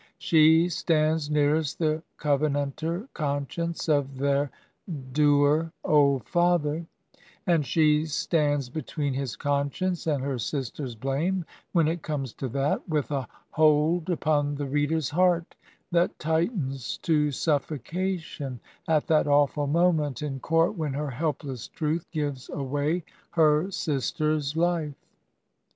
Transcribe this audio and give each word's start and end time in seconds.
She 0.17 0.67
stands 0.67 1.29
nearest 1.29 1.77
the 1.77 2.01
Covenanter 2.17 3.07
conscience 3.13 3.87
of 3.87 4.17
their 4.17 4.49
"dour" 5.11 5.71
old 5.85 6.23
father, 6.27 6.87
and 7.45 7.63
she 7.63 8.07
stands 8.07 8.67
between 8.67 9.13
his 9.13 9.35
conscience 9.35 10.07
and 10.07 10.23
her 10.23 10.39
sister's 10.39 10.95
blame 10.95 11.45
when 11.71 11.87
it 11.87 12.01
comes 12.01 12.33
to 12.37 12.47
that, 12.47 12.89
with 12.89 13.11
a 13.11 13.27
hold 13.51 14.09
upon 14.09 14.55
the 14.55 14.65
reader's 14.65 15.11
heart 15.11 15.53
that 15.91 16.17
tightens 16.17 16.97
to 17.03 17.29
suffocation 17.29 18.59
at 18.87 19.05
that 19.05 19.27
awfid 19.27 19.69
moment 19.69 20.23
in 20.23 20.39
court 20.39 20.75
when 20.75 20.93
her 20.93 21.11
helpless 21.11 21.67
truth 21.67 22.09
gives 22.09 22.49
away 22.49 23.03
her 23.33 23.69
sister's 23.69 24.57
life. 24.57 24.95